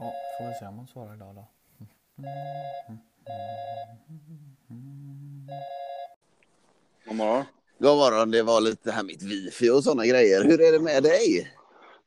[0.00, 1.46] Ja, får vi se om hon svarar idag då.
[7.06, 7.44] God morgon.
[7.78, 10.44] God morgon, det var lite här mitt wifi och sådana grejer.
[10.44, 11.52] Hur är det med dig?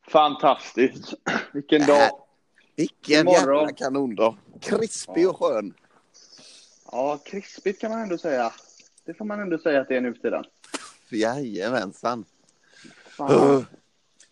[0.08, 1.14] Fantastiskt.
[1.54, 2.10] Vilken dag.
[2.76, 3.60] Vilken God morgon.
[3.60, 4.38] jävla kanondag.
[4.62, 5.74] Krispig och skön.
[6.92, 8.54] Ja, krispigt kan man ändå säga.
[9.06, 10.44] Det får man ändå säga att det är nu för tiden.
[11.10, 12.26] Jajamensan.
[13.06, 13.32] Fan.
[13.32, 13.64] Uh.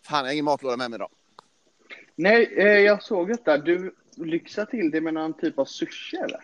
[0.02, 1.10] Fan, jag har ingen matlåda med mig idag.
[2.16, 3.58] Nej, eh, jag såg detta.
[3.58, 6.40] Du lyxar till det med någon typ av sushi eller?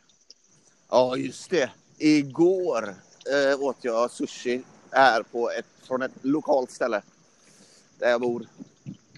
[0.91, 1.71] Ja, just det.
[1.99, 2.95] Igår
[3.33, 7.03] eh, åt jag sushi här på ett, från ett lokalt ställe
[7.99, 8.47] där jag bor.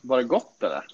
[0.02, 0.86] Var det gott eller?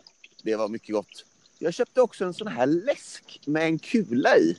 [0.43, 1.25] Det var mycket gott.
[1.59, 4.57] Jag köpte också en sån här läsk med en kula i.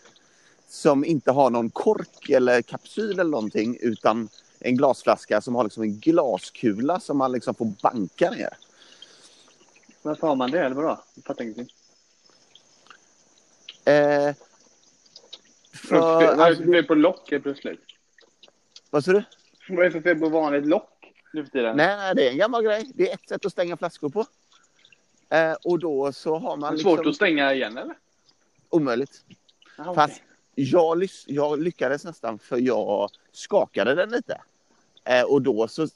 [0.70, 4.30] Som inte har någon kork eller kapsyl eller någonting utan
[4.60, 8.58] en glasflaska som har liksom en glaskula som man liksom får banka ner.
[10.08, 11.04] Varför har man det eller vadå?
[11.16, 11.68] Jag fattar ingenting.
[13.86, 14.36] Eh,
[15.74, 17.80] för, Vad är det alltså, för fel på lock helt plötsligt?
[18.90, 19.24] vad sa du?
[19.70, 21.78] Vad är det för fel på vanligt lock nu för tiden?
[21.78, 22.92] Nej, nej, det är en gammal grej.
[22.96, 24.26] Det är ett sätt att stänga flaskor på.
[25.30, 26.96] Eh, och då så har Det man är liksom...
[26.98, 27.96] svårt att stänga igen eller?
[28.70, 29.26] Omöjligt.
[29.78, 30.24] Ah, Fast okej.
[30.56, 34.42] jag, lys- jag lyckades nästan för jag skakade den lite.
[35.04, 35.88] Eh, och då så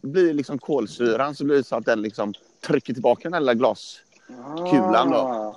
[0.00, 2.34] blir liksom kolsyran så blir det så att den liksom
[2.66, 5.16] trycker tillbaka den här lilla glaskulan då.
[5.16, 5.56] Ah.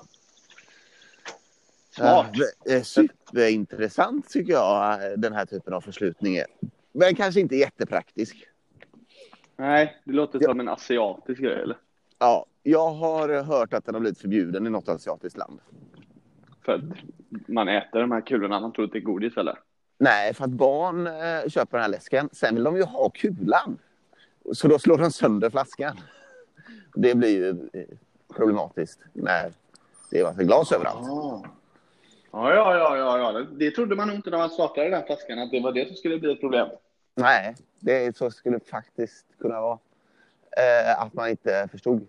[1.92, 2.32] Smart.
[2.70, 6.46] Eh, superintressant tycker jag den här typen av förslutning är.
[6.92, 8.48] Men kanske inte jättepraktisk.
[9.58, 11.78] Nej, det låter som en asiatisk grej eller?
[12.20, 15.60] Ja, jag har hört att den har blivit förbjuden i något asiatiskt land.
[16.66, 16.82] För att
[17.48, 19.60] man äter de här kulorna, man tror att det är godis eller?
[19.98, 22.30] Nej, för att barn eh, köper den här läsken.
[22.32, 23.78] Sen vill de ju ha kulan.
[24.54, 25.98] Så då slår de sönder flaskan.
[26.96, 27.86] Det blir ju eh,
[28.36, 29.52] problematiskt när
[30.12, 31.08] det är massa glas överallt.
[32.32, 33.46] Ja, ja, ja, ja, ja.
[33.52, 35.96] Det, trodde man nog inte när man startade den flaskan, att det var det som
[35.96, 36.68] skulle bli ett problem.
[37.16, 39.80] Nej, det så skulle faktiskt kunna vara.
[40.58, 42.08] Eh, att man inte förstod.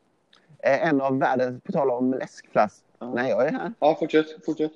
[0.58, 2.86] Eh, en av världens, på tal om läskflaskor.
[2.98, 3.12] Ja.
[3.14, 3.72] Nej, jag är här.
[3.78, 4.72] Ja, fortsätt, fortsätt.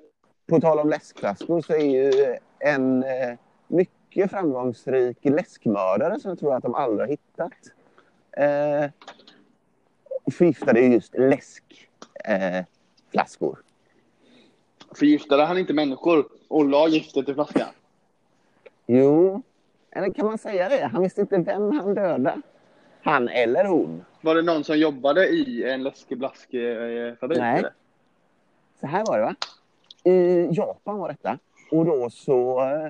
[0.46, 6.54] På tal om läskflaskor så är ju en eh, mycket framgångsrik läskmördare som jag tror
[6.54, 7.52] att de aldrig har hittat.
[10.26, 13.58] Eh, förgiftade just läskflaskor.
[13.58, 13.64] Eh.
[14.94, 17.69] Förgiftade han inte människor och la giftet i flaskan?
[18.86, 19.42] jo,
[19.91, 20.91] eller kan man säga det?
[20.92, 22.41] Han visste inte vem han dödade.
[23.03, 24.04] Han eller hon.
[24.20, 27.38] Var det någon som jobbade i en läskeblaskefabrik?
[27.38, 27.59] Nej.
[27.59, 27.72] eller?
[28.80, 29.34] Så här var det va?
[30.04, 31.38] I Japan var detta.
[31.70, 32.88] Och då så eh,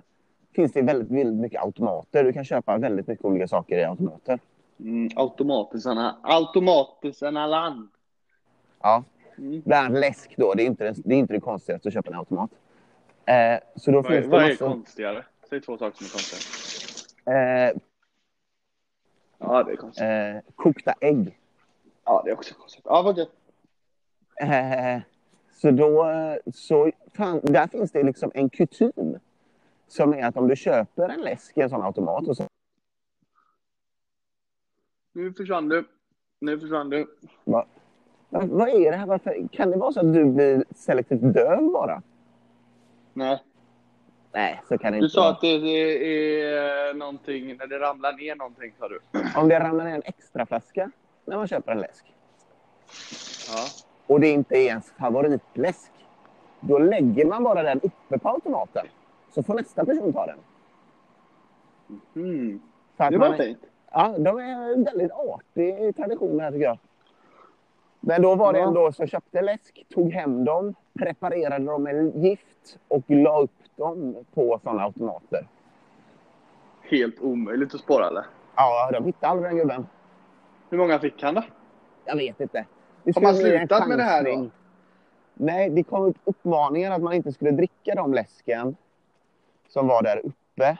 [0.54, 2.24] finns det väldigt, väldigt mycket automater.
[2.24, 4.38] Du kan köpa väldigt mycket olika saker i automater.
[4.80, 6.16] Mm, automatisarna.
[6.22, 7.88] Automatisarna land.
[8.82, 9.04] Ja,
[9.38, 9.62] Mm.
[9.66, 10.54] bland annat läsk då.
[10.54, 12.50] Det är inte, det är inte det konstigaste att köpa en automat.
[13.26, 15.24] Eh, så då Vad är, finns vad det är konstigare?
[15.48, 17.68] Säg två saker som är konstigare.
[17.70, 17.76] eh,
[19.38, 20.04] Ja, det är konstigt.
[20.04, 21.38] eh, kokta ägg.
[22.04, 22.82] Ja, det är också konstigt.
[22.84, 23.30] Ja, vad gött.
[24.40, 25.00] Eh,
[25.52, 29.18] så då, eh, så fan, där finns det liksom en kutym.
[29.88, 32.44] Som är att om du köper en läsk i en sån automat och så
[35.12, 35.84] Nu försvann du.
[36.40, 37.06] Nu försvann du.
[37.44, 37.64] Vad,
[38.28, 39.06] vad vad är det här?
[39.06, 42.02] Varför, kan det vara så att du blir selektivt döv bara?
[43.12, 43.42] Nej.
[44.32, 45.30] Nej, så kan det Du inte sa vara.
[45.30, 49.00] att det är någonting, när det ramlar ner någonting sa du.
[49.36, 50.90] Om det ramlar ner en extra flaska
[51.24, 52.04] när man köper en läsk
[53.48, 53.64] Ja.
[54.06, 55.90] och det inte är ens favoritläsk,
[56.60, 58.86] då lägger man bara den uppe på automaten.
[59.34, 60.38] Så får nästa person ta den.
[62.16, 62.60] Mm.
[62.96, 63.58] Att Det var man, fint.
[63.90, 66.78] Ja, de är en väldigt artig tradition här tycker jag.
[68.00, 72.16] Men då var det en då som köpte läsk, tog hem dem, preparerade dem med
[72.16, 75.46] gift och la upp dem på sådana automater.
[76.82, 78.24] Helt omöjligt att spåra eller?
[78.56, 79.86] Ja, de hittade aldrig den gubben.
[80.70, 81.42] Hur många fick han då?
[82.04, 82.66] Jag vet inte.
[83.04, 84.50] Det Har man slutat med det här då?
[85.34, 88.76] Nej, det kom upp uppmaningar att man inte skulle dricka de läsken
[89.68, 90.78] som var där uppe.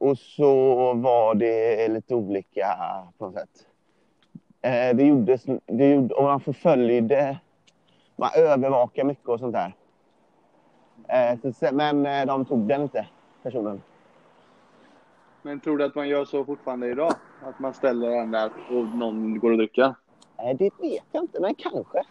[0.00, 0.54] Och så
[0.94, 2.78] var det lite olika
[3.18, 3.66] på något sätt.
[4.62, 7.38] Eh, det gjordes, det gjorde, och man förföljde,
[8.16, 9.74] man övervakade mycket och sånt där.
[11.08, 13.06] Eh, så, men eh, de tog den inte,
[13.42, 13.82] personen.
[15.42, 17.14] Men tror du att man gör så fortfarande idag?
[17.44, 19.94] Att man ställer den där och någon går och dricker?
[20.38, 22.02] Nej, det vet jag inte, men kanske.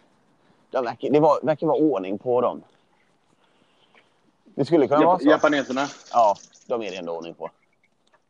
[0.70, 2.62] De verkar, det var, verkar vara ordning på dem.
[4.44, 5.28] Det skulle kunna vara Jap- så.
[5.30, 5.80] Japaneserna?
[6.12, 6.34] Ja,
[6.68, 7.50] de är det ändå ordning på.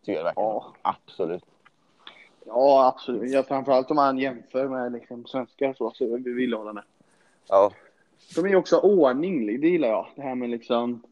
[0.05, 0.49] Tycker jag verkligen.
[0.49, 0.75] Ja.
[0.83, 1.45] Absolut.
[2.47, 3.31] Ja, absolut.
[3.31, 6.83] Ja, framförallt om man jämför med liksom, svenskar så, så är vi villhållande.
[7.49, 7.73] Ja.
[8.35, 10.07] De är också ordning, det gillar jag.
[10.17, 11.03] Det här med liksom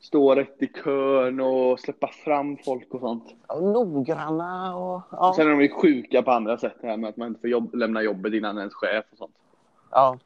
[0.00, 3.34] stå rätt i kön och släppa fram folk och sånt.
[3.46, 5.02] Och noggranna och...
[5.10, 5.32] Ja.
[5.36, 7.50] Sen är de ju sjuka på andra sätt, det här med att man inte får
[7.50, 9.34] jobb, lämna jobbet innan ens chef och sånt.
[9.90, 10.18] ja.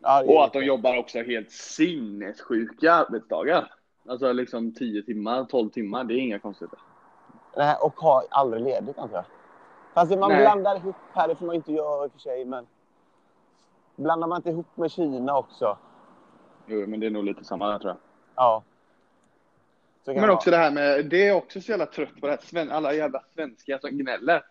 [0.00, 3.72] ja Och att de jobbar också helt sinnessjuka arbetsdagar.
[4.08, 6.78] Alltså liksom 10 timmar, 12 timmar, det är inga konstigheter.
[7.56, 9.24] Nej, och har aldrig ledigt antar jag.
[9.94, 10.40] Fast man Nej.
[10.40, 12.66] blandar ihop här, det får man inte göra i och för sig, men...
[13.96, 15.78] Blandar man inte ihop med Kina också?
[16.66, 17.98] Jo, men det är nog lite samma där tror jag.
[18.34, 18.62] Ja.
[20.04, 22.38] Så kan Men också det här med, det är också så jävla trött på det
[22.52, 24.42] här, alla jävla svenskar som gnäller.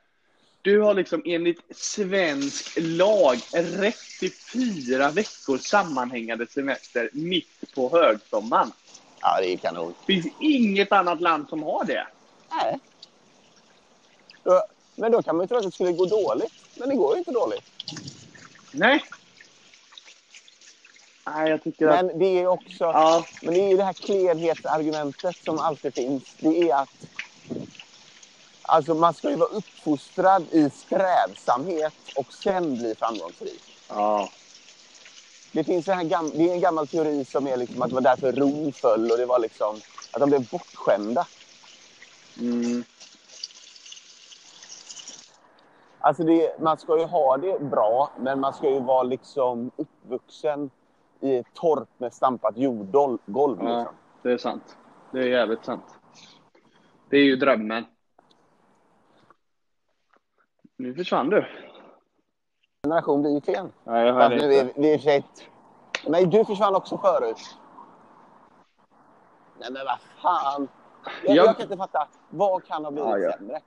[0.62, 8.72] Du har liksom enligt svensk lag rätt till fyra veckors sammanhängande semester mitt på högsommaren.
[9.22, 9.94] Ja, det är kanon.
[10.06, 12.08] Det finns inget annat land som har det.
[12.52, 12.80] Nej.
[14.46, 14.64] Då,
[14.96, 16.54] men då kan man ju tro att det skulle gå dåligt.
[16.76, 17.64] Men det går ju inte dåligt.
[18.72, 19.04] Nej.
[21.26, 22.06] Nej, jag tycker att...
[22.06, 22.84] Men det är också...
[22.84, 26.24] Ja, Men det är ju det här klenhetsargumentet som alltid finns.
[26.40, 26.90] Det är att
[28.62, 33.62] alltså man ska ju vara uppfostrad i strävsamhet och sen bli framgångsrik.
[33.90, 34.30] ja.
[35.52, 37.96] Det finns en, här gam, det är en gammal teori som är liksom att det
[37.96, 39.82] var därför Rom föll och det var liksom
[40.12, 41.28] att de blev bortskämda.
[42.40, 42.84] Mm.
[46.06, 50.70] Alltså det, man ska ju ha det bra, men man ska ju vara liksom uppvuxen
[51.20, 53.58] i ett torp med stampat jordgolv.
[53.62, 53.96] ja, Liksom.
[54.22, 54.78] det är sant.
[55.12, 56.00] Det är jävligt sant.
[57.10, 57.86] Det är ju drömmen.
[60.78, 61.46] Nu försvann du.
[62.84, 63.72] Generation blir ju klen.
[63.84, 64.80] Ja, jag hörde nu är inte.
[64.82, 65.44] vi ett-
[66.08, 67.58] Nej, du försvann också förut.
[69.60, 70.68] Nej, men vad fan.
[71.24, 72.08] Jag, Jag- jag kan inte fatta.
[72.30, 73.32] Vad kan ha blivit Ja, ja.
[73.38, 73.62] sämre?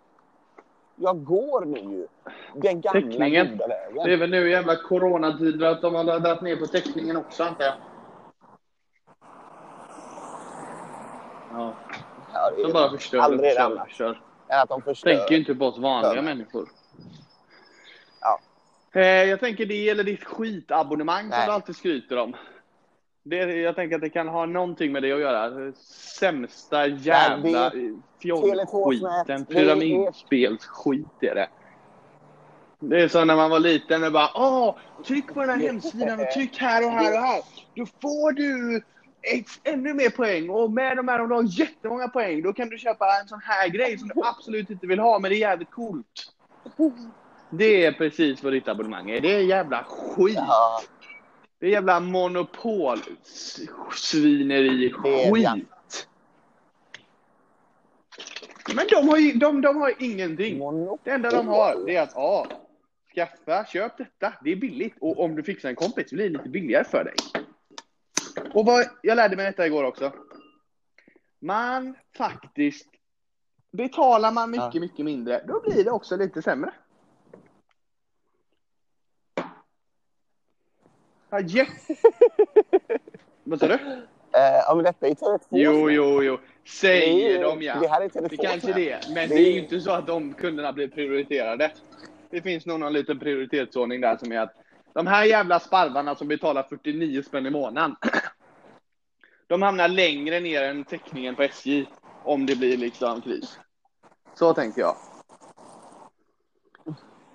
[1.01, 2.07] Jag går nu ju.
[2.55, 3.51] Den gamla Täckningen.
[3.51, 4.05] goda vägen.
[4.05, 7.45] Det är väl nu i jävla coronatider att de har laddat ner på täckningen också,
[7.45, 7.75] antar jag.
[11.53, 11.75] Ja,
[12.35, 14.21] Ja, de bara förstör Aldrig förstör förstör.
[14.49, 15.11] än att de förstör.
[15.17, 16.23] Tänker ju inte på oss vanliga Ja.
[16.23, 16.69] människor.
[18.21, 18.41] Ja.
[19.01, 21.47] Eh, jag tänker det gäller ditt skitabonnemang som Nej.
[21.47, 22.37] du alltid skryter om.
[23.29, 25.73] Det, jag tänker att det kan ha någonting med det att göra.
[26.19, 27.73] Sämsta jävla
[28.23, 29.47] fjollskiten.
[29.47, 31.49] Pyramidspelsskit är det.
[32.81, 34.77] Det är så när man var liten och bara åh,
[35.07, 37.43] tryck på den här hemsidan och tryck här och här och här.
[37.75, 38.83] Då får du
[39.65, 42.79] ännu mer poäng och med de här om du har jättemånga poäng då kan du
[42.79, 45.71] köpa en sån här grej som du absolut inte vill ha men det är jävligt
[45.71, 46.33] coolt.
[47.51, 49.21] Det är precis vad ditt abonnemang är.
[49.21, 50.35] Det är jävla skit.
[50.37, 50.81] Ja,
[51.59, 52.99] Det är jävla monopol
[53.95, 55.45] svineri Det är skit.
[55.45, 55.57] ja.
[58.75, 60.59] Men de har ju de, de har ingenting.
[60.59, 60.99] monopol.
[61.05, 62.47] Det enda de har det är att ja,
[63.15, 64.33] skaffa, köp detta.
[64.45, 64.95] Det är billigt.
[65.01, 67.15] Och om du fixar en kompis blir det lite billigare för dig.
[68.55, 70.13] Och vad, jag lärde mig detta igår också.
[71.41, 72.89] Man faktiskt,
[73.73, 74.81] betalar man mycket, Ja.
[74.81, 76.73] mycket mindre, då blir det också lite sämre.
[81.31, 81.69] Ja, yes.
[83.45, 83.75] Vad sa du?
[83.75, 85.41] Eh, ja, men detta är Tele2.
[85.51, 86.39] Jo, jo, jo.
[86.81, 87.75] Säger de ja.
[87.81, 89.01] det här är Tele2 Det kanske det är.
[89.15, 91.71] Men Det det är är- ju inte så att de kunderna blir prioriterade.
[92.31, 94.53] Det finns nog någon liten prioritetsordning där som är att
[94.93, 97.97] de här jävla sparvarna som betalar 49 spänn i månaden.
[99.47, 101.87] De hamnar längre ner än täckningen på SJ
[102.25, 103.59] om det blir liksom kris.
[104.35, 104.97] Så tänker jag.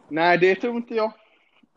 [0.07, 1.11] Nej, det tror inte jag.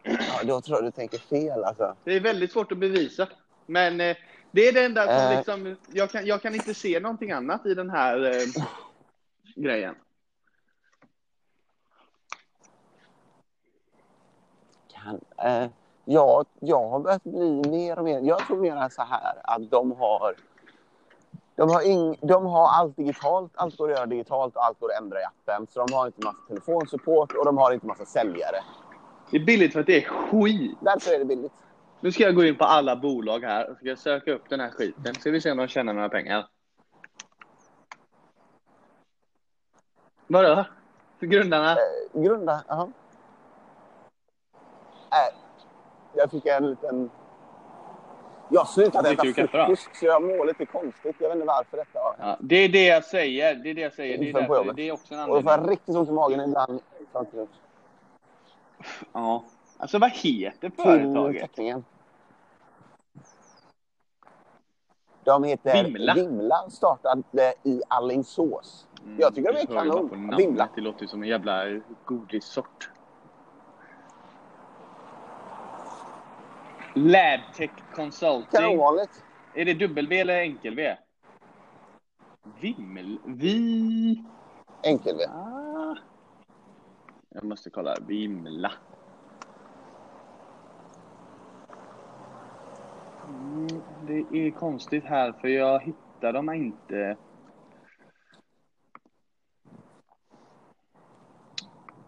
[0.07, 1.97] Ja, då tror jag du tänker fel alltså.
[2.05, 3.29] Det är väldigt svårt att bevisa.
[3.67, 4.17] Men eh,
[4.51, 5.37] det är det enda som Eh.
[5.37, 8.65] liksom, jag kan, jag kan inte se någonting annat i den här eh,
[9.57, 9.95] grejen.
[14.93, 15.71] Kan, eh,
[16.05, 18.21] ja, jag har börjat bli mer och mer...
[18.21, 20.35] Jag tror mer så här att de har...
[21.57, 24.93] De har, ing, de har allt digitalt, allt går att göra digitalt och allt går
[24.93, 25.67] att ändra i appen.
[25.71, 28.57] Så de har inte massa telefonsupport och de har inte massa säljare.
[29.31, 30.79] Det är billigt för att det är skit.
[30.81, 31.53] Därför är det billigt.
[32.01, 34.71] Nu ska jag gå in på alla bolag här och ska söka upp den här
[34.71, 35.15] skiten.
[35.15, 36.47] Ska vi se om de tjänar några pengar.
[40.27, 40.65] Vadå?
[41.21, 41.73] Grundarna?
[41.73, 42.89] Eh, grunda, jaha.
[45.11, 45.35] Äh,
[46.15, 47.11] jag fick en liten...
[48.49, 48.67] Jag
[49.05, 51.17] Dricker äta frukost så jag mår lite konstigt.
[51.19, 53.55] Jag vet inte varför detta har Ja, det är det jag säger.
[53.55, 54.19] Det är det jag säger.
[54.19, 55.71] Det är, därför, det är också en Och då får jag anledning.
[55.71, 56.81] riktigt ont i magen ibland.
[59.13, 59.45] Ja.
[59.79, 61.43] Alltså vad heter företaget?
[61.43, 61.85] teckningen.
[65.25, 66.15] De heter Vimla.
[66.15, 66.71] Vimla.
[66.71, 68.87] startade i Alingsås.
[69.19, 70.37] Jag tycker de är kanon.
[70.37, 70.69] Vimla.
[70.75, 71.65] Det låter som en jävla
[72.05, 72.91] godissort.
[76.95, 78.61] Labtech Consulting.
[78.61, 79.25] Kanonvanligt.
[79.55, 80.97] Är det W eller enkel-V?
[82.61, 83.19] Vimmel...
[83.25, 84.25] Vi...
[84.83, 85.25] Enkel-V.
[85.25, 85.66] Ah.
[87.37, 87.97] Jag måste kolla.
[88.07, 88.73] Vimla.
[93.29, 97.17] Mm, det är konstigt här för jag hittar dem inte.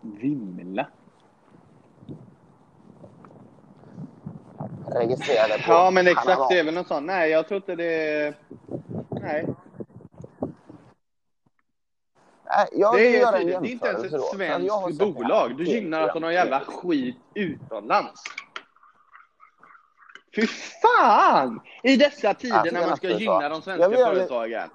[0.01, 0.87] Vimla.
[4.87, 6.49] Registrerade på Ja, men exakt.
[6.51, 7.07] Det är väl något sånt.
[7.07, 8.35] Nej, jag tror inte det...
[9.11, 9.47] Nej.
[12.49, 15.57] Nej, jag Det är, göra en det är inte ens ett svenskt bolag.
[15.57, 18.23] Du gynnar alltså någon jävla skit utomlands.
[20.37, 20.47] Fy
[20.83, 21.61] fan!
[21.83, 24.71] I dessa tider Alltså, när man ska jag gynna de svenska vill företagen.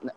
[0.00, 0.14] Nej,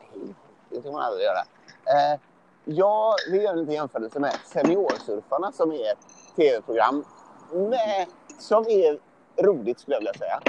[0.69, 1.39] det kan man aldrig göra.
[1.85, 2.19] Eh,
[2.65, 7.05] jag vill göra en liten jämförelse med Seniorsurfarna som är ett tv-program
[7.51, 8.07] med,
[8.39, 8.99] som är
[9.43, 10.41] roligt skulle jag vilja säga.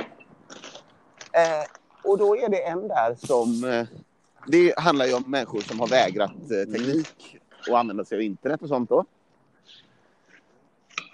[1.33, 1.65] Eh,
[2.05, 3.65] och då är det en där som...
[4.51, 7.39] Det handlar ju om människor som har vägrat eh, teknik
[7.71, 9.05] och använda sig av internet och sånt då.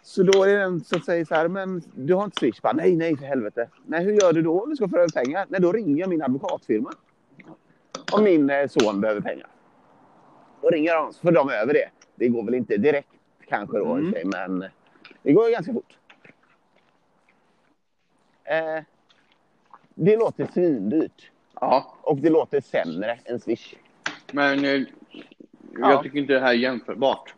[0.03, 2.61] Så då är det en som säger så här, men du har inte Swish?
[2.62, 3.69] Bara, nej, nej för helvete.
[3.87, 5.47] Nej, hur gör du då om du ska föra över pengar?
[5.49, 6.93] Nej, då ringer jag min advokatfirma
[8.12, 9.47] om min eh, son behöver pengar.
[10.62, 11.88] Då ringer de, så får de över det.
[12.14, 13.09] Det går väl inte direkt
[13.49, 14.12] kanske då, Mm.
[14.12, 14.64] sig, men
[15.23, 15.97] det går ganska fort.
[18.45, 18.85] Eh,
[19.95, 23.75] det låter svindyrt Ja, och det låter sämre än Swish.
[24.32, 24.82] men eh,
[25.78, 25.90] Ja.
[25.90, 27.34] jag tycker inte det här är jämförbart.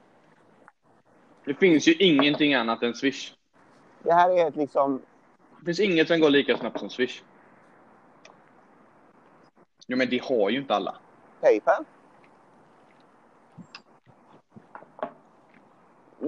[1.45, 3.33] Det finns ju ingenting annat än Swish.
[4.03, 5.03] Det här är ett liksom...
[5.59, 7.23] Det finns inget som går lika snabbt som Swish.
[9.87, 10.97] Jo, men det har ju inte alla.
[11.41, 11.85] Paypal.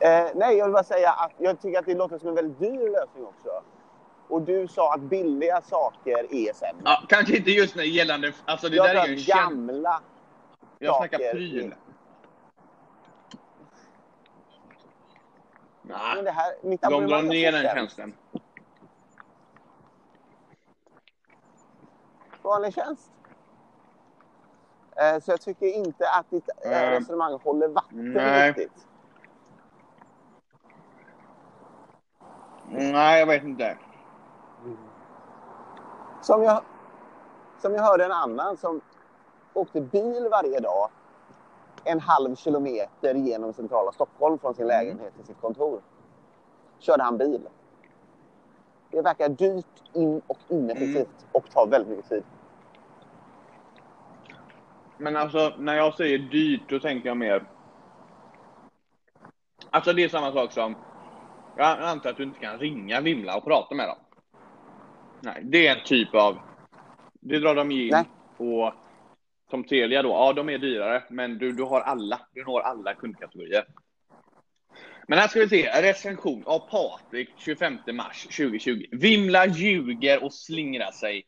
[0.00, 2.58] eh, nej, jag vill bara säga att jag tycker att det låter som en väldigt
[2.58, 3.62] dyr lösning också.
[4.28, 6.82] Och du sa att billiga saker är sämre.
[6.84, 8.32] Ja, kanske inte just när gällande...
[8.44, 9.40] Alltså det jag där är ju en känd...
[9.40, 10.02] gamla...
[10.78, 11.58] Jag snackar pryl.
[11.58, 11.76] är-
[15.82, 18.14] Men Nej, det här, mitt de drar ner så den tjänsten.
[22.42, 23.10] Vanlig tjänst.
[24.96, 28.48] Eh, så jag tycker inte att ditt Eh, resonemang håller vatten nej.
[28.48, 28.86] riktigt.
[32.70, 33.78] Nej, jag vet inte.
[36.22, 36.62] Som jag,
[37.58, 38.80] som jag hörde en annan som
[39.54, 40.90] åkte bil varje dag
[41.84, 44.78] en halv kilometer genom centrala Stockholm från sin Mm.
[44.78, 45.80] lägenhet till sitt kontor.
[46.78, 47.48] Körde han bil.
[48.90, 51.28] Det verkar dyrt in och ineffektivt Mm.
[51.32, 52.24] och tar väldigt mycket tid.
[54.96, 57.44] Men alltså, när jag säger dyrt, då tänker jag mer...
[59.70, 60.76] Alltså det är samma sak som...
[61.56, 63.96] Jag antar att du inte kan ringa Vimla och prata med dem.
[65.20, 66.38] Nej, det är en typ av...
[67.20, 68.04] Det drar de ju in Nej.
[68.36, 68.74] på...
[69.50, 72.20] Som Telia då, ja de är dyrare, men du, du har alla.
[72.34, 73.64] Du når alla kundkategorier.
[75.08, 78.84] Men här ska vi se, recension av Patrik 25 mars 2020.
[78.90, 81.26] Vimla ljuger och slingrar sig.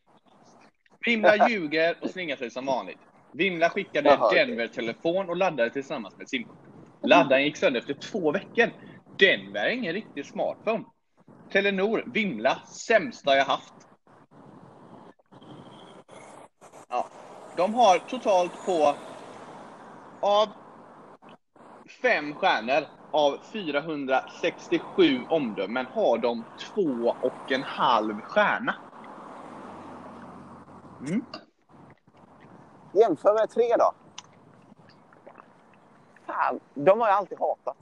[1.07, 2.99] Vimla ljuger och slingrar sig som vanligt.
[3.33, 4.19] Vimla skickade.
[4.35, 6.49] Denver-telefon och laddade tillsammans med SIM.
[7.03, 8.71] Laddaren gick sönder efter två veckor.
[9.19, 10.85] Denver är ingen riktig smartphone.
[11.53, 13.75] Telenor, Vimla, sämsta jag haft.
[16.89, 17.07] Ja.
[17.57, 18.95] De har totalt på
[20.21, 20.49] av
[22.03, 28.75] fem stjärnor av 467 omdömen har de två och en halv stjärna.
[31.01, 31.25] Mm.
[32.93, 33.93] Jämför med tre då.
[36.27, 37.77] Fan, de har jag alltid hatat.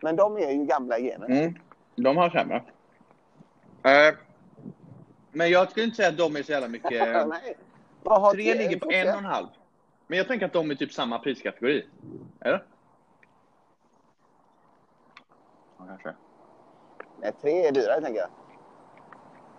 [0.00, 1.26] Men de är ju gamla gener.
[1.26, 1.54] Mm.
[1.96, 2.62] De har sämre.
[3.84, 4.14] Eh,
[5.32, 6.90] men jag skulle inte säga att de är så jävla mycket...
[8.32, 9.46] Tre ligger på en och en halv.
[10.06, 11.86] Men jag tänker att de är typ samma priskategori.
[12.40, 12.64] Eller?
[15.78, 16.14] Ja, kanske.
[17.20, 18.28] Nej, tre är dyrare tänker jag.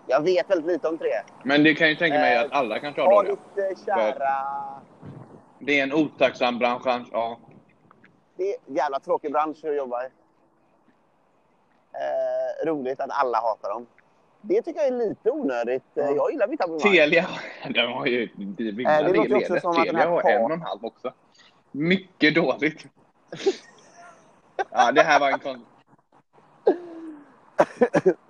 [0.07, 1.11] Jag vet väldigt lite om tre.
[1.43, 3.35] Men det kan ju tänka mig Eh, att alla kanske har Ha dåliga.
[3.69, 4.81] ditt kära...
[5.59, 7.07] Det är en otacksam bransch.
[7.11, 7.39] Ja.
[8.35, 10.09] Det är en jävla tråkig bransch att jobba i.
[11.93, 13.87] Eh, roligt att alla hatar dem.
[14.47, 15.83] Det tycker jag är lite onödigt.
[15.93, 16.11] Ja.
[16.11, 16.93] Jag gillar mitt abonnemang.
[16.93, 17.27] Telia,
[17.69, 18.23] de har ju...
[18.23, 21.13] Eh, det låter också som att den här har par- en och en halv också.
[21.71, 22.85] Mycket dåligt.
[24.71, 25.65] Ja, det här var en kon...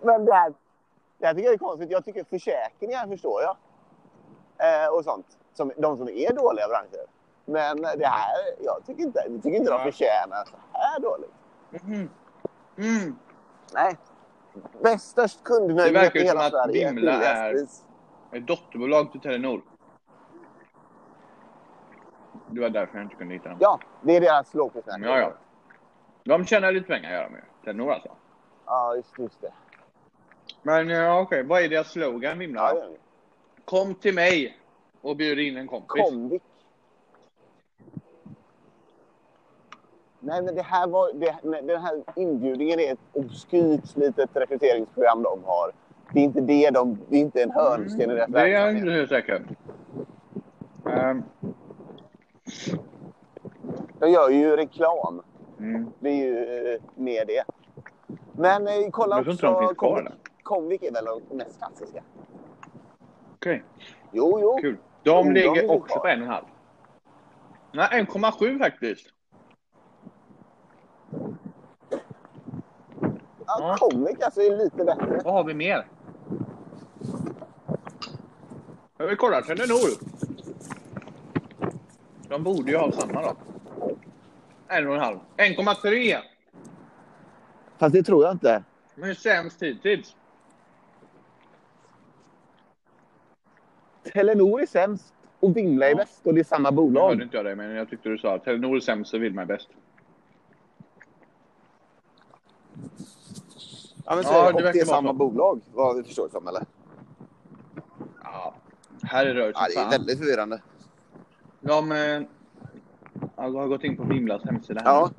[0.01, 0.53] Men det här,
[1.17, 1.91] det här tycker jag är konstigt.
[1.91, 3.57] Jag tycker försäkringar förstår jag.
[4.57, 5.25] Eh, och sånt.
[5.53, 7.05] Som, de som är dåliga branscher.
[7.45, 9.91] Men det här, jag tycker inte, jag tycker inte de Nej.
[9.91, 11.33] förtjänar så här dåligt.
[11.83, 12.09] Mm.
[12.77, 13.15] Mm.
[13.73, 13.97] Nej.
[14.83, 16.91] Bäst, störst Det kundnöjdhet verkar i ju hela som att Sverige.
[16.91, 17.67] Vimla är-.
[18.31, 19.61] Ett dotterbolag till Telenor.
[22.49, 23.57] Det var därför jag inte kunde hitta dem.
[23.61, 24.97] Ja, det är deras lågprisnät.
[25.01, 25.33] Ja, ja.
[26.23, 27.41] De tjänar lite pengar att göra med.
[27.63, 28.11] Telenor alltså.
[28.65, 29.53] Ja, just, just det.
[30.61, 32.61] Men ja, okej, vad är deras slogan Vimla?
[32.61, 32.85] Ja, ja.
[33.65, 34.57] Kom till mig
[35.01, 36.09] och bjud in en kompis.
[36.09, 36.43] Comvik.
[40.25, 41.35] Nej, men det här var, det,
[41.67, 45.71] den här inbjudningen är ett obskyrt litet rekryteringsprogram de har.
[46.13, 48.61] Det är inte det de, det är inte en hörnsten i deras Det är jag
[48.61, 48.81] verksamhet.
[48.83, 49.41] inte helt säker.
[50.85, 51.23] Ehm,
[53.99, 55.21] De gör ju reklam.
[55.59, 55.87] mm.
[55.99, 57.43] Det är ju eh, mer det.
[58.31, 60.11] Men eh, kolla Jag tror inte de också finns kvar,
[60.43, 60.83] Comvik.
[60.83, 62.03] är väl de mest klassiska?
[63.35, 63.63] Okej,
[64.11, 64.57] Jo, jo.
[64.61, 64.77] kul.
[65.03, 65.99] De de ligger finns också kvar.
[65.99, 66.45] på en och en halv.
[67.71, 69.07] Nej, 1,7 faktiskt.
[73.47, 73.75] Ja.
[73.79, 75.21] Comvik alltså är lite bättre.
[75.23, 75.87] Vad har vi mer?
[78.97, 79.89] Jag vill kolla Telenor.
[82.29, 83.35] De borde ju ha samma då.
[84.67, 85.17] En och en halv.
[85.37, 86.17] 1,3.
[87.77, 88.63] Fast det tror jag inte.
[88.95, 90.15] Men hur sämst hittills?
[94.13, 95.95] Telenor är sämst och Vimla är Ja.
[95.95, 97.09] bäst och det är samma bolag.
[97.09, 99.41] hörde inte jag dig, men jag tyckte du sa att Telenor är sämst och Vilma
[99.41, 99.69] är bäst.
[104.05, 106.65] Ja, men så Ja, det det, är samma bolag, vad vi förstår som, eller?
[108.23, 108.53] Ja,
[109.03, 110.61] här är rörigt Ja, det är väldigt förvirrande.
[111.61, 112.21] De eh,
[113.35, 115.09] har gått in på Vimlas hemsida här Ja.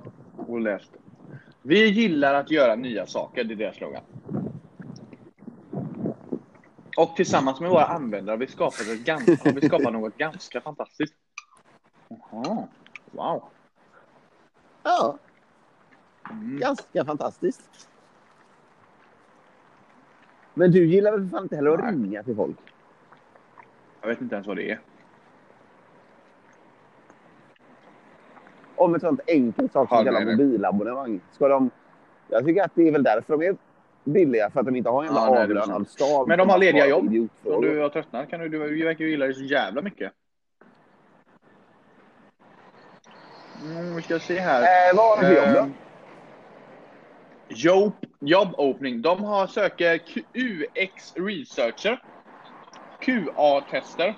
[0.46, 0.90] och läst.
[1.62, 4.02] Vi gillar att göra nya saker, det är deras slogan.
[6.96, 11.14] Och tillsammans med våra användare har vi skapat, ett ganska, vi skapat något ganska fantastiskt.
[12.08, 12.66] Jaha,
[13.10, 13.42] wow.
[14.82, 15.18] Ja,
[16.30, 16.58] Mm.
[16.58, 17.88] ganska fantastiskt.
[20.58, 21.92] Men du gillar väl för fan inte heller att Nej.
[21.92, 22.56] ringa till folk?
[24.00, 24.80] Jag vet inte ens vad det är.
[28.76, 31.20] Om ett sånt enkelt sak som kallas mobilabonnemang.
[31.32, 31.70] Ska de...
[32.28, 33.56] Jag tycker att det är väl därför de är
[34.04, 36.28] billiga, för att de inte har en jävla Ja, avlönad stav.
[36.28, 37.28] Men de har lediga jobb.
[37.44, 40.12] Om du har tröttnat kan du, du verkar ju gilla det så jävla mycket.
[43.64, 44.60] Mm, vi ska se här.
[44.62, 45.70] Eh, vad har de för jobb Eh, då?
[47.48, 47.92] Jobb,
[48.28, 49.02] jobb opening.
[49.02, 50.00] De har söker
[50.34, 52.02] UX researcher,
[53.00, 54.14] QA-tester,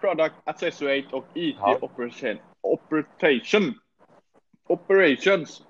[0.00, 1.78] product accessory och IT Ja.
[1.80, 3.74] operation, operation.
[4.68, 5.62] Operations.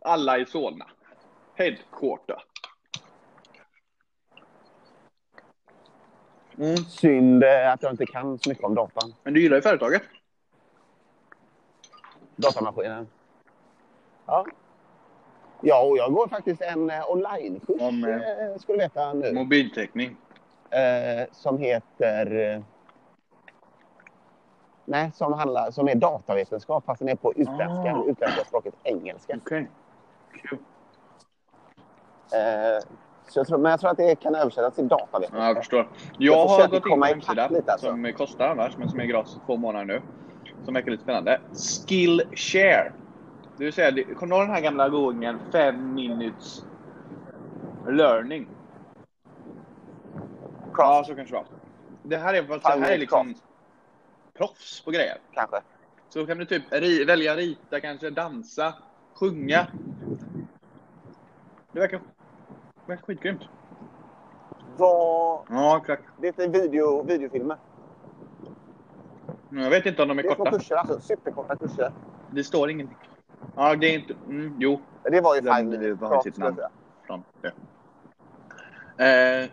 [0.00, 0.86] Alla i Solna.
[1.54, 2.42] Headquarter.
[6.58, 6.76] Mm.
[6.76, 9.14] Synd eh, att jag inte kan så mycket om datan.
[9.22, 10.02] Men du gillar ju företaget.
[12.36, 13.08] Datamaskinen.
[14.26, 14.46] Ja.
[15.64, 19.32] Ja, och jag går faktiskt en eh, onlinekurs, Om, eh, eh, ska du veta nu.
[19.32, 20.16] Mobiltäckning.
[20.70, 22.54] eh, som heter...
[22.54, 22.60] Eh,
[24.84, 28.04] nej, som, handlar, som är datavetenskap fast den är på utländska, Ah.
[28.08, 29.38] utländska språket engelska.
[29.44, 29.68] Okej.
[32.32, 32.84] Eh,
[33.28, 35.38] så jag tror, men jag tror att det kan översättas till datavetenskap.
[35.40, 35.88] Ja, jag förstår.
[36.18, 37.86] Jag Jag har gått in på en hemsida lite, alltså.
[37.86, 40.02] som kostar annars, men som är gratis i två månader nu.
[40.64, 41.40] Som verkar lite spännande.
[41.88, 42.92] Skillshare.
[43.62, 46.62] Det säga, det- kommer du ihåg den här gamla gången 5 minutes
[47.88, 48.46] learning?
[50.78, 51.46] Ja, så kanske det var.
[52.02, 53.34] Det här är, fast det här är liksom
[54.34, 55.18] proffs på grejer.
[55.32, 55.56] Kanske.
[56.08, 58.74] Så kan du typ ri, välja rita, kanske dansa,
[59.14, 59.66] sjunga.
[61.72, 63.42] Det verkar, det verkar skitgrymt.
[64.76, 65.46] Vad...
[65.48, 66.04] Ja, exakt.
[66.16, 67.56] Det är video, videofilmer.
[69.48, 70.58] Jag vet inte om de är Det är små korta.
[70.58, 71.92] kurser, alltså superkorta kurser.
[72.30, 73.01] Det står ingenting.
[73.56, 74.14] Ja, det är inte...
[74.26, 76.56] Mm, jo, Det var ju Den- Five det Minutes sitt namn.
[77.06, 77.52] från det.
[79.04, 79.50] Eh,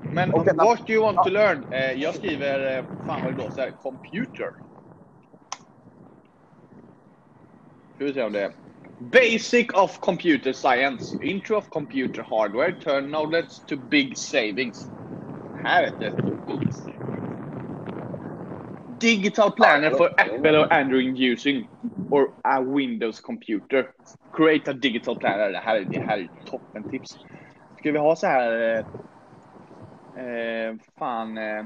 [0.00, 1.24] men what do you want ja.
[1.24, 1.64] to learn?
[1.70, 4.50] Eh, jag skriver, eh, fan vad det här, computer.
[7.94, 8.52] Ska vi se om det är.
[8.98, 11.24] Basic of computer science.
[11.24, 12.72] Intro of computer hardware.
[12.72, 14.90] Turn knowledge to big savings.
[15.64, 16.38] Här vet du.
[19.00, 21.68] Digital planner for Apple or Android using
[22.10, 23.90] or a Windows computer.
[24.32, 25.52] Create a digital planner.
[25.52, 27.18] Det här, är- det här är toppen tips.
[27.78, 28.84] Ska vi ha så här...
[30.16, 31.38] Eh, eh, fan...
[31.38, 31.64] Eh,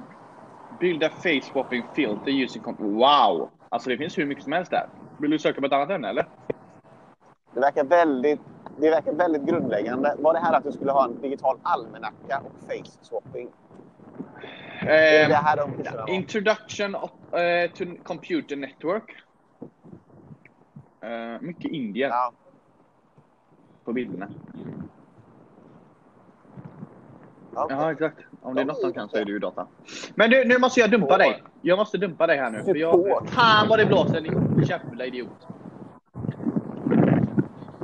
[0.80, 2.62] build a face swapping filter using...
[2.78, 3.50] Wow!
[3.68, 4.86] Alltså det finns hur mycket som helst där.
[5.18, 6.26] Vill du söka på ett annat ämne eller?
[7.54, 8.40] Det verkar väldigt,
[8.78, 10.14] det verkar väldigt grundläggande.
[10.18, 13.48] Var det här att du skulle ha en digital almanacka och face swapping?
[14.84, 19.22] Det Eh, det här de introduction of, eh, to computer network.
[21.00, 22.10] Eh, mycket Indien.
[22.10, 22.32] Ja.
[23.84, 24.28] på bilderna.
[27.54, 27.66] Ja.
[27.70, 28.18] Ja, exakt.
[28.42, 29.66] Om det är något de kan så är det ju data.
[30.14, 31.42] Men du, nu måste jag dumpa dig.
[31.62, 32.62] Jag måste dumpa dig här nu.
[32.62, 35.46] För jag, fan vad det blåser, din jävla idiot.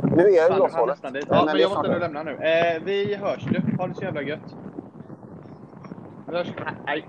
[0.03, 0.99] Nu är jag i blåshålet.
[1.03, 2.31] Ja, men jag måste nog lämna nu.
[2.31, 3.77] Eh, vi hörs du.
[3.77, 4.57] Ha det så jävla gött.
[6.31, 6.49] Vi hörs.
[6.87, 7.05] Hej.